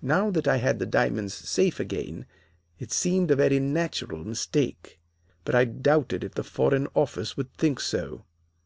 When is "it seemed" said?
2.78-3.30